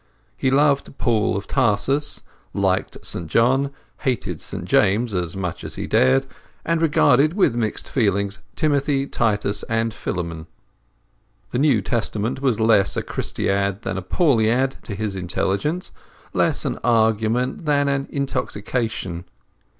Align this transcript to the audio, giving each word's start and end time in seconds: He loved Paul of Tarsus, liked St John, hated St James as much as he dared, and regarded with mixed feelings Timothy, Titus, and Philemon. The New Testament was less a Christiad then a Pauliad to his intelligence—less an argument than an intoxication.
He 0.35 0.49
loved 0.49 0.97
Paul 0.97 1.37
of 1.37 1.45
Tarsus, 1.45 2.23
liked 2.55 3.05
St 3.05 3.27
John, 3.27 3.69
hated 3.99 4.41
St 4.41 4.65
James 4.65 5.13
as 5.13 5.37
much 5.37 5.63
as 5.63 5.75
he 5.75 5.85
dared, 5.85 6.25
and 6.65 6.81
regarded 6.81 7.33
with 7.35 7.55
mixed 7.55 7.87
feelings 7.87 8.39
Timothy, 8.55 9.05
Titus, 9.05 9.61
and 9.69 9.93
Philemon. 9.93 10.47
The 11.51 11.59
New 11.59 11.83
Testament 11.83 12.41
was 12.41 12.59
less 12.59 12.97
a 12.97 13.03
Christiad 13.03 13.83
then 13.83 13.95
a 13.95 14.01
Pauliad 14.01 14.77
to 14.85 14.95
his 14.95 15.15
intelligence—less 15.15 16.65
an 16.65 16.79
argument 16.83 17.65
than 17.65 17.87
an 17.87 18.07
intoxication. 18.09 19.25